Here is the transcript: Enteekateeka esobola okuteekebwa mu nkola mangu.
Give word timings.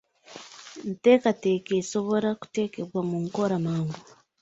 Enteekateeka 0.87 1.71
esobola 1.81 2.27
okuteekebwa 2.35 2.99
mu 3.09 3.15
nkola 3.23 3.55
mangu. 3.65 3.99